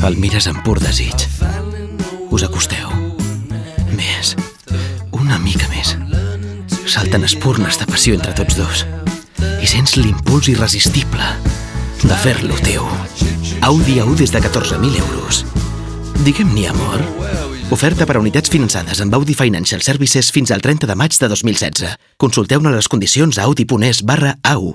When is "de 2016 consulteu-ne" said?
21.20-22.72